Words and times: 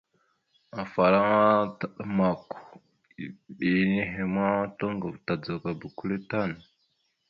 Afalaŋa 0.81 1.41
taɗəmak 1.79 2.41
eɗe 3.23 3.69
henne 3.93 4.03
ma, 4.35 4.45
toŋgov 4.77 5.15
tadzagaba 5.25 5.87
kʉle 5.97 6.17
tan. 6.29 6.51